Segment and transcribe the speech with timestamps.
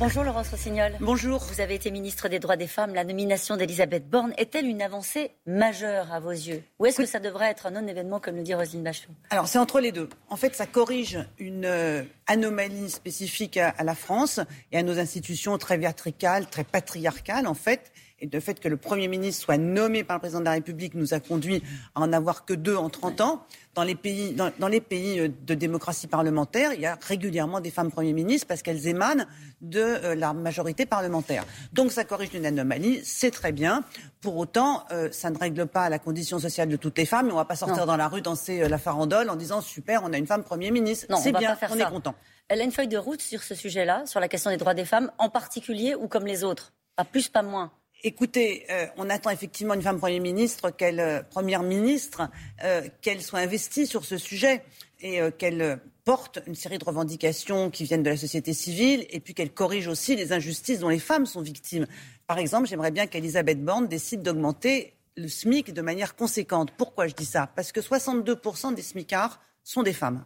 [0.00, 0.92] Bonjour Laurence Rossignol.
[1.00, 1.42] Bonjour.
[1.52, 2.94] Vous avez été ministre des droits des femmes.
[2.94, 6.62] La nomination d'Elisabeth Borne est-elle une avancée majeure à vos yeux?
[6.78, 9.12] Ou est-ce que ça devrait être un non-événement, comme le dit Roselyne Bachelot?
[9.30, 10.08] Alors c'est entre les deux.
[10.30, 14.38] En fait, ça corrige une euh, anomalie spécifique à, à la France
[14.70, 17.90] et à nos institutions très verticales, très patriarcales en fait.
[18.20, 20.94] Et le fait que le Premier ministre soit nommé par le Président de la République
[20.94, 21.62] nous a conduit
[21.94, 23.42] à en avoir que deux en 30 ans.
[23.74, 27.60] Dans les pays, dans, dans les pays euh, de démocratie parlementaire, il y a régulièrement
[27.60, 29.24] des femmes Premiers ministres parce qu'elles émanent
[29.60, 31.44] de euh, la majorité parlementaire.
[31.72, 33.84] Donc ça corrige une anomalie, c'est très bien.
[34.20, 37.26] Pour autant, euh, ça ne règle pas la condition sociale de toutes les femmes.
[37.28, 37.86] Et on ne va pas sortir Non.
[37.86, 40.72] dans la rue danser euh, la farandole en disant super, on a une femme Premier
[40.72, 41.06] ministre.
[41.08, 41.86] Non, C'est bien, pas faire on ça.
[41.86, 42.16] est content.
[42.48, 44.86] Elle a une feuille de route sur ce sujet-là, sur la question des droits des
[44.86, 47.70] femmes, en particulier ou comme les autres Pas plus, pas moins.
[48.04, 52.30] Écoutez, euh, on attend effectivement une femme Premier ministre, qu'elle, euh, Première ministre,
[52.62, 54.62] euh, qu'elle soit investie sur ce sujet
[55.00, 59.32] et qu'elle porte une série de revendications qui viennent de la société civile et puis
[59.32, 61.86] qu'elle corrige aussi les injustices dont les femmes sont victimes.
[62.26, 66.72] Par exemple, j'aimerais bien qu'Elisabeth Borne décide d'augmenter le SMIC de manière conséquente.
[66.76, 67.48] Pourquoi je dis ça?
[67.54, 70.24] Parce que 62% des SMICards sont des femmes.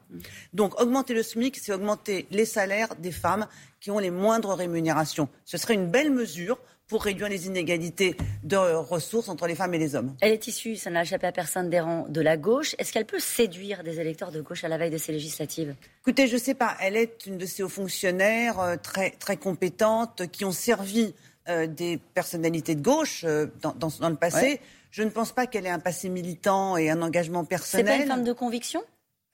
[0.54, 3.47] Donc augmenter le SMIC, c'est augmenter les salaires des femmes
[3.78, 5.28] qui ont les moindres rémunérations.
[5.44, 6.58] Ce serait une belle mesure
[6.92, 10.14] pour réduire les inégalités de ressources entre les femmes et les hommes.
[10.20, 12.74] Elle est issue, ça n'a échappé à personne, des rangs de la gauche.
[12.78, 15.74] Est-ce qu'elle peut séduire des électeurs de gauche à la veille de ces législatives?
[16.02, 19.38] Écoutez, je ne sais pas, elle est une de ces hauts fonctionnaires euh, très, très
[19.38, 21.14] compétentes qui ont servi
[21.48, 24.36] euh, des personnalités de gauche euh, dans, dans- dans le passé.
[24.46, 24.60] Ouais.
[24.90, 27.86] Je ne pense pas qu'elle ait un passé militant et un engagement C'est personnel.
[27.86, 28.82] pas une femme de conviction?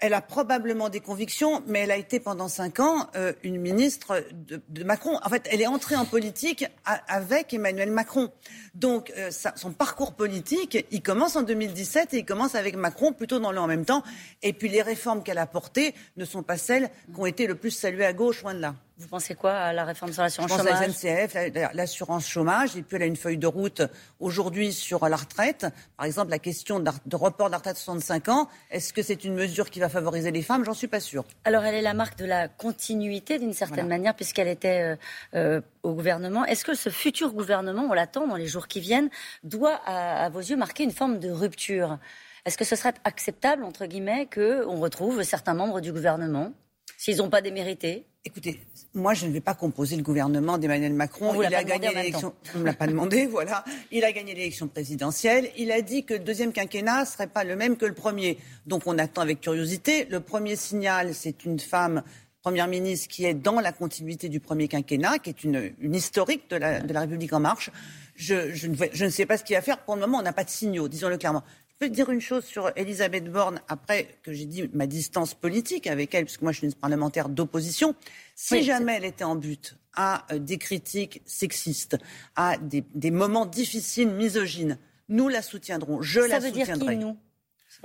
[0.00, 4.22] Elle a probablement des convictions, mais elle a été pendant cinq ans euh, une ministre
[4.32, 5.18] de, Macron.
[5.24, 8.30] En fait, elle est entrée en politique avec Emmanuel Macron.
[8.74, 13.40] Donc, euh, son parcours politique, il commence en 2017 et il commence avec Macron plutôt
[13.40, 14.04] dans le en même temps.
[14.42, 17.56] Et puis, les réformes qu'elle a portées ne sont pas celles qui ont été le
[17.56, 18.74] plus saluées à gauche, loin de là.
[19.00, 21.48] Vous pensez quoi à la réforme sur Je l'assurance pense à la chômage SNCF, la-
[21.50, 23.82] la- l'assurance chômage, et puis elle a une feuille de route
[24.18, 25.66] aujourd'hui sur la retraite.
[25.96, 29.22] Par exemple, la question de report de la retraite à 65 ans, est-ce que c'est
[29.24, 30.64] une mesure qui va favoriser les femmes?
[30.64, 31.24] J'en suis pas sûre.
[31.44, 33.88] Alors, elle est la marque de la continuité d'une certaine Voilà.
[33.98, 34.96] manière, puisqu'elle était euh,
[35.34, 36.44] euh, au gouvernement.
[36.44, 39.10] Est-ce que ce futur gouvernement, on l'attend dans les jours qui viennent,
[39.44, 41.98] doit, à, à vos yeux, marquer une forme de rupture?
[42.46, 46.52] Est-ce que ce serait acceptable, entre guillemets, qu'on retrouve certains membres du gouvernement,
[46.96, 48.06] s'ils n'ont pas démérité?
[48.28, 48.60] Écoutez,
[48.92, 51.42] moi, je ne vais pas composer le gouvernement d'Emmanuel Macron.
[51.42, 52.34] Il a gagné l'élection.
[52.54, 53.64] On ne l'a pas demandé, voilà.
[53.90, 55.50] Il a gagné l'élection présidentielle.
[55.56, 58.36] Il a dit que le deuxième quinquennat ne serait pas le même que le premier.
[58.66, 60.04] Donc, on attend avec curiosité.
[60.10, 62.02] Le premier signal, c'est une femme
[62.42, 66.50] première ministre qui est dans la continuité du premier quinquennat, qui est une, une historique
[66.50, 67.70] de la, de la République en marche.
[68.14, 69.78] Je, je ne je ne sais pas ce qu'il va faire.
[69.78, 71.44] Pour le moment, on n'a pas de signaux, disons-le clairement.
[71.80, 75.86] Je peux dire une chose sur Elisabeth Borne, après que j'ai dit ma distance politique
[75.86, 77.94] avec elle, puisque moi je suis une parlementaire d'opposition.
[78.34, 81.96] Si Oui, jamais elle était en but à euh, des critiques sexistes,
[82.34, 84.76] à des, des moments difficiles, misogynes,
[85.08, 86.02] nous la soutiendrons.
[86.02, 86.94] Je Ça la veut dire soutiendrai.
[86.94, 87.16] qui, nous?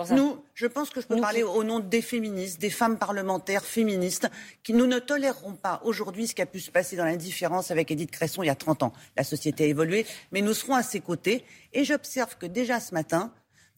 [0.09, 2.97] Nous, je pense que je peux Nous parler qui- au nom des féministes, des femmes
[2.97, 4.27] parlementaires féministes,
[4.63, 7.91] qui nous ne toléreront pas aujourd'hui ce qui a pu se passer dans l'indifférence avec
[7.91, 8.93] Edith Cresson il y a 30 ans.
[9.15, 11.45] La société a évolué, mais nous serons à ses côtés.
[11.73, 13.31] Et j'observe que déjà ce matin,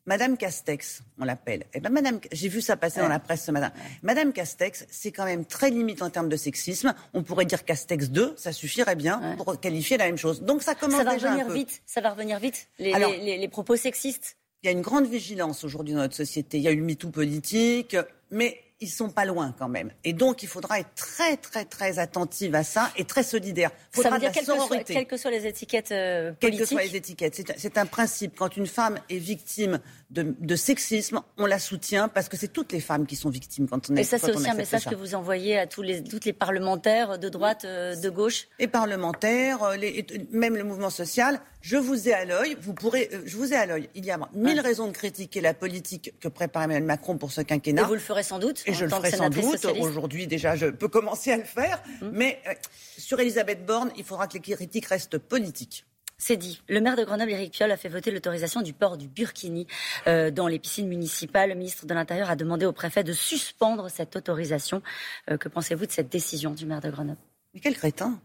[0.07, 1.65] Madame Castex, on l'appelle.
[1.73, 3.71] Eh ben, Madame, j'ai vu ça passer dans la presse ce matin.
[4.03, 6.93] Madame Castex, c'est quand même très limite en termes de sexisme.
[7.15, 9.35] On pourrait dire Castex 2, ça suffirait bien Ouais.
[9.37, 10.41] pour qualifier la même chose.
[10.43, 11.53] Donc ça commence Ça va déjà un revenir peu.
[11.53, 11.81] vite.
[11.87, 12.67] Ça va revenir vite.
[12.77, 14.37] Les, Alors- les- les- les propos sexistes.
[14.61, 16.57] Il y a une grande vigilance aujourd'hui dans notre société.
[16.57, 17.95] Il y a eu le MeToo politique,
[18.31, 19.91] mais ils sont pas loin quand même.
[20.03, 23.69] Et donc, il faudra être très, très, très attentive à ça et très solidaire.
[23.91, 26.95] Ça faudra veut dire quelles que, que soient les étiquettes euh, Quelles que soient les
[26.95, 27.35] étiquettes.
[27.57, 28.35] C'est- un principe.
[28.37, 32.71] Quand une femme est victime de, de sexisme, on la soutient parce que c'est toutes
[32.73, 34.89] les femmes qui sont victimes quand on est Et ça, c'est aussi un message ça.
[34.89, 38.47] que vous envoyez à tous les, toutes les parlementaires de droite, euh, de gauche.
[38.59, 42.73] les parlementaires, euh, les- et- même le mouvement social, je vous ai à l'œil, vous
[42.73, 43.89] pourrez, euh, je vous ai à l'œil.
[43.95, 47.41] Il y a mille raisons de critiquer la politique que prépare Emmanuel Macron pour ce
[47.41, 47.81] quinquennat.
[47.81, 48.63] Et vous le ferez sans doute.
[48.65, 49.65] Et je le ferai sans doute.
[49.79, 51.81] Aujourd'hui, déjà, je peux commencer à le faire.
[52.11, 52.53] Mais euh,
[52.97, 55.85] sur Elisabeth Borne, il faudra que les critiques restent politiques.
[56.17, 56.61] C'est dit.
[56.69, 59.67] Le maire de Grenoble, Éric Piolle, a fait voter l'autorisation du port du burkini
[60.07, 61.49] euh, dans les piscines municipales.
[61.49, 64.81] Le ministre de l'Intérieur a demandé au préfet de suspendre cette autorisation.
[65.29, 67.19] Euh, que pensez-vous de cette décision du maire de Grenoble?
[67.53, 68.19] Mais quel crétin?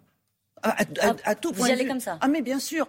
[0.63, 2.87] À, à- Ah, à tout vous y allez comme ça Ah mais bien sûr.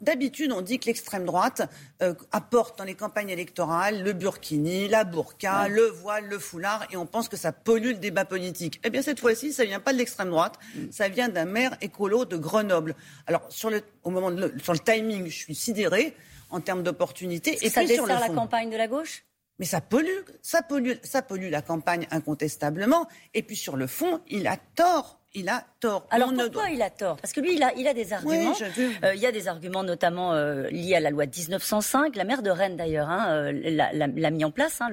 [0.00, 1.62] D'habitude, on dit que l'extrême droite
[2.02, 6.96] euh, apporte dans les campagnes électorales le burkini, la burqa, le voile, le foulard, et
[6.96, 8.80] on pense que ça pollue le débat politique.
[8.84, 10.58] Eh bien, cette fois-ci, ça vient pas de l'extrême droite,
[10.90, 12.94] ça vient d'un maire écolo de Grenoble.
[13.26, 16.14] Alors, sur le, au moment de le, sur le timing, je suis sidérée
[16.50, 17.56] en termes d'opportunités.
[17.56, 19.24] Que ça puis sur le dessert la campagne de la gauche?
[19.62, 23.06] Mais ça pollue, ça pollue, ça pollue la campagne incontestablement.
[23.32, 26.04] Et puis sur le fond, il a tort il a tort.
[26.10, 27.16] Alors pourquoi il a tort?
[27.18, 28.54] Parce que lui, il a, il a des arguments.
[29.04, 32.16] Euh, il y a des arguments notamment euh, liés à la loi de 1905.
[32.16, 34.90] La maire de Rennes, d'ailleurs, hein, euh, l'a mis en place, hein,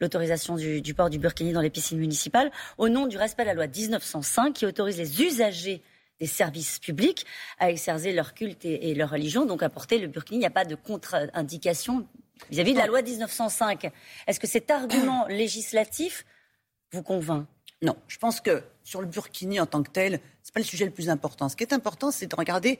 [0.00, 3.48] l'autorisation du, du, port du burkini dans les piscines municipales, au nom du respect de
[3.48, 5.82] la loi de 1905 qui autorise les usagers
[6.20, 7.26] des services publics
[7.58, 10.36] à exercer leur culte et, leur religion, donc à porter le burkini.
[10.36, 12.06] Il n'y a pas de contre-indication
[12.50, 13.90] vis-à-vis de la loi de 1905.
[14.26, 16.24] Est-ce que cet argument législatif
[16.92, 17.46] vous convainc?
[17.82, 20.64] Non, je pense que sur le Burkini en tant que tel, ce n'est pas le
[20.64, 21.48] sujet le plus important.
[21.48, 22.78] Ce qui est important, c'est de regarder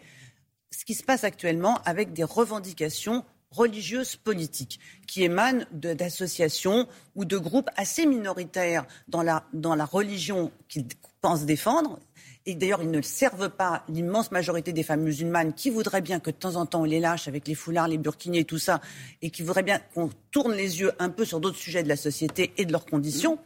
[0.71, 4.79] ce qui se passe actuellement avec des revendications religieuses politiques
[5.09, 6.87] qui émanent d'associations
[7.17, 10.87] ou de groupes assez minoritaires dans la religion qu'ils
[11.21, 11.99] pensent défendre
[12.47, 16.31] et d'ailleurs, ils ne servent pas l'immense majorité des femmes musulmanes qui voudraient bien que
[16.31, 18.81] de temps en temps on les lâche avec les foulards, les burkinis et tout ça,
[19.21, 21.97] et qui voudraient bien qu'on tourne les yeux un peu sur d'autres sujets de la
[21.97, 23.39] société et de leurs conditions.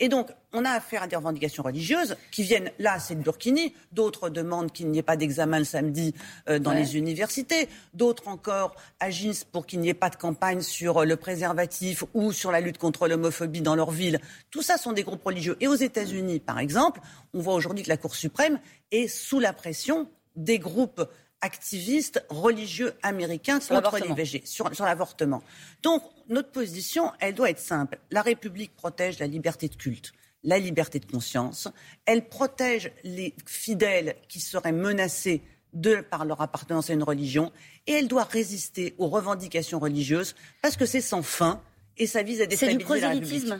[0.00, 3.74] Et donc, on a affaire à des revendications religieuses qui viennent, là, c'est le burkini,
[3.92, 6.14] d'autres demandent qu'il n'y ait pas d'examen le samedi
[6.48, 10.98] euh, dans les universités, d'autres encore agissent pour qu'il n'y ait pas de campagne sur
[10.98, 14.20] euh, le préservatif ou sur la lutte contre l'homophobie dans leur ville.
[14.50, 15.56] Tout ça sont des groupes religieux.
[15.60, 17.00] Et aux États-Unis, par exemple,
[17.34, 18.58] on voit aujourd'hui que la Cour suprême
[18.90, 21.02] est sous la pression des groupes
[21.42, 25.42] activistes religieux américains contre l'IVG, sur, sur l'avortement.
[25.82, 27.98] Donc, notre position, elle doit être simple.
[28.10, 30.12] La République protège la liberté de culte,
[30.44, 31.68] la liberté de conscience.
[32.06, 35.42] Elle protège les fidèles qui seraient menacés
[35.72, 37.52] de, par leur appartenance à une religion.
[37.86, 41.62] Et elle doit résister aux revendications religieuses parce que c'est sans fin
[41.96, 43.52] et ça vise à déstabiliser la République.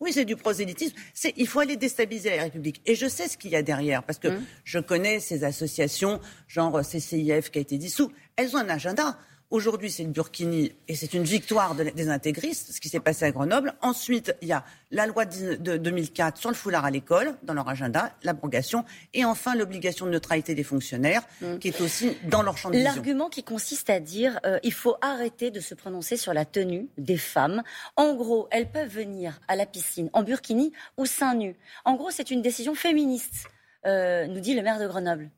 [0.00, 0.96] Oui, c'est du prosélytisme.
[1.36, 2.80] il faut aller déstabiliser la République.
[2.86, 4.46] Et je sais ce qu'il y a derrière, parce que mmh.
[4.64, 8.10] je connais ces associations, genre CCIF qui a été dissous.
[8.36, 9.18] Elles ont un agenda.
[9.50, 13.32] Aujourd'hui, c'est le Burkini et c'est une victoire des intégristes, ce qui s'est passé à
[13.32, 13.74] Grenoble.
[13.82, 17.68] Ensuite, il y a la loi de 2004 sur le foulard à l'école, dans leur
[17.68, 18.84] agenda, l'abrogation.
[19.12, 21.58] Et enfin, l'obligation de neutralité des fonctionnaires, mm.
[21.58, 22.92] qui est aussi dans leur champ de vision.
[22.92, 26.88] L'argument qui consiste à dire euh, il faut arrêter de se prononcer sur la tenue
[26.96, 27.64] des femmes.
[27.96, 31.56] En gros, elles peuvent venir à la piscine en Burkini ou seins nus.
[31.84, 33.48] En gros, c'est une décision féministe,
[33.84, 35.28] euh, nous dit le maire de Grenoble.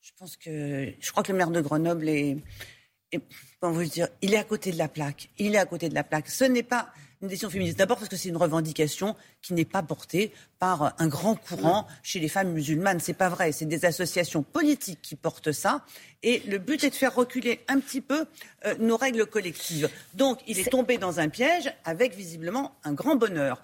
[0.00, 2.36] Je pense que je crois que le maire de Grenoble est
[3.62, 5.30] vous dire, il est à côté de la plaque.
[5.38, 6.28] Il est à côté de la plaque.
[6.28, 6.88] Ce n'est pas
[7.22, 7.78] une décision féministe.
[7.78, 12.20] D'abord parce que c'est une revendication qui n'est pas portée par un grand courant chez
[12.20, 13.00] les femmes musulmanes.
[13.00, 13.52] C'est pas vrai.
[13.52, 15.84] C'est des associations politiques qui portent ça.
[16.22, 18.26] Et le but est de faire reculer un petit peu
[18.64, 19.88] euh, nos règles collectives.
[20.14, 23.62] Donc, il est, tombé dans un piège avec visiblement un grand bonheur.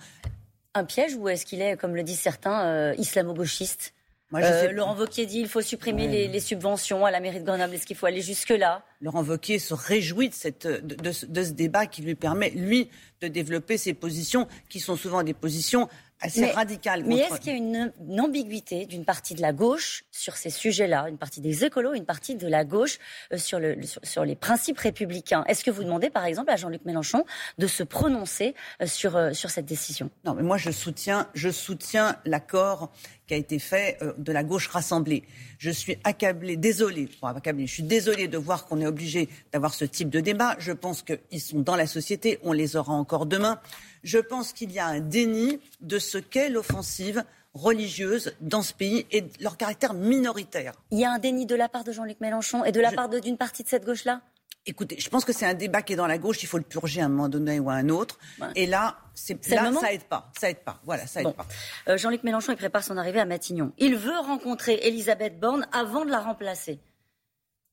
[0.75, 3.93] Un piège ou est-ce qu'il est, comme le disent certains, euh, islamo-gauchiste
[4.35, 7.75] euh, Laurent Wauquiez dit qu'il faut supprimer les, subventions à la mairie de Grenoble.
[7.75, 8.83] Est-ce qu'il faut aller jusque-là?
[9.01, 12.89] Laurent Wauquiez se réjouit de, cette, de, ce débat qui lui permet, lui,
[13.21, 15.89] de développer ses positions, qui sont souvent des positions
[16.23, 17.05] assez mais, radicales.
[17.05, 21.09] Mais est-ce qu'il y a une, ambiguïté d'une partie de la gauche sur ces sujets-là,
[21.09, 22.99] une partie des écolos, une partie de la gauche
[23.33, 25.45] euh, sur, le, sur, les principes républicains?
[25.49, 27.25] Est-ce que vous demandez, par exemple, à Jean-Luc Mélenchon
[27.59, 30.11] de se prononcer euh, sur, sur cette décision?
[30.25, 32.93] Non, mais moi, je soutiens, je soutiens l'accord
[33.33, 35.23] qui a été fait euh, de la gauche rassemblée.
[35.57, 39.87] Je suis accablé, désolé, accablé, je suis désolé de voir qu'on est obligé d'avoir ce
[39.87, 40.55] type de débat.
[40.59, 43.59] Je pense qu'ils sont dans la société, on les aura encore demain.
[44.05, 47.25] Je pense qu'il y a un déni de ce qu'est l'offensive
[47.55, 50.75] religieuse dans ce pays et leur caractère minoritaire.
[50.91, 53.09] Il y a un déni de la part de Jean-Luc Mélenchon et de la part
[53.09, 54.21] d'une partie de cette gauche-là?
[54.65, 56.63] Écoutez, je pense que c'est un débat qui est dans la gauche, il faut le
[56.63, 58.19] purger à un moment donné ou à un autre.
[58.55, 60.81] Et là, c'est là, ça aide pas, ça aide pas.
[60.85, 61.47] Voilà, ça aide pas.
[61.89, 63.73] Euh, Jean-Luc Mélenchon, il prépare son arrivée à Matignon.
[63.79, 66.79] Il veut rencontrer Elisabeth Borne avant de la remplacer.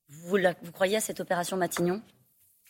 [0.08, 2.02] Vous, vous croyez à cette opération Matignon?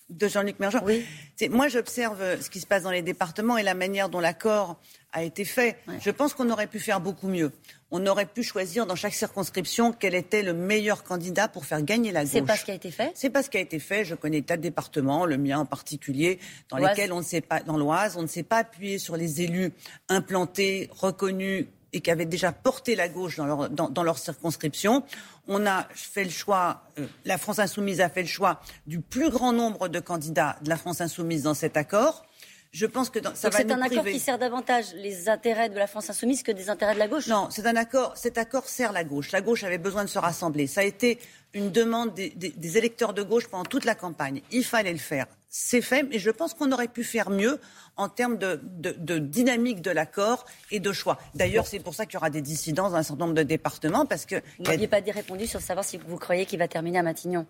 [0.10, 0.82] De Jean-Luc Mélenchon.
[0.84, 1.06] Oui.
[1.50, 4.80] Moi, j'observe ce qui se passe dans les départements et la manière dont l'accord
[5.12, 5.78] a été fait.
[6.02, 7.52] Je pense qu'on aurait pu faire beaucoup mieux.
[7.92, 12.12] On aurait pu choisir dans chaque circonscription quel était le meilleur candidat pour faire gagner
[12.12, 12.32] la gauche.
[12.34, 13.12] C'est pas ce qui a été fait?
[13.16, 14.06] C'est pas ce qui a été fait.
[14.06, 16.40] Je connais tas de départements, le mien en particulier,
[16.70, 19.42] dans lesquels on ne s'est pas, dans l'Oise, on ne s'est pas appuyé sur les
[19.42, 19.72] élus
[20.08, 25.04] implantés, reconnus et qui avaient déjà porté la gauche dans leur, dans leur circonscription
[25.50, 29.30] on a fait le choix, euh, la France insoumise a fait le choix du plus
[29.30, 32.24] grand nombre de candidats de la France insoumise dans cet accord.
[32.72, 35.88] Je pense que ça va C'est un accord qui sert davantage les intérêts de la
[35.88, 37.26] France insoumise que des intérêts de la gauche.
[37.28, 38.16] Non, c'est un accord.
[38.16, 39.32] Cet accord sert la gauche.
[39.32, 40.68] La gauche avait besoin de se rassembler.
[40.68, 41.18] Ça a été
[41.54, 44.44] une demande des électeurs de gauche pendant toute la campagne.
[44.52, 45.26] Il fallait le faire.
[45.52, 47.60] C'est fait, mais je pense qu'on aurait pu faire mieux
[47.98, 51.18] en termes de, dynamique de l'accord et de choix.
[51.34, 54.06] D'ailleurs, c'est pour ça qu'il y aura des dissidences dans un certain nombre de départements.
[54.06, 57.04] Parce que vous n'aviez pas répondu sur savoir si vous croyez qu'il va terminer à
[57.04, 57.48] Matignon,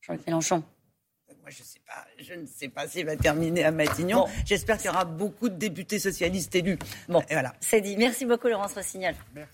[0.00, 0.64] Jean-Luc Mélenchon.
[1.40, 4.26] moi, je, sais pas, je ne sais pas s'il va terminer à Matignon.
[4.44, 6.80] J'espère qu'il y aura beaucoup de députés socialistes élus.
[7.08, 7.54] Bon, voilà.
[7.60, 7.96] C'est dit.
[7.96, 9.14] Merci beaucoup, Laurence Rossignol.
[9.36, 9.46] Merci.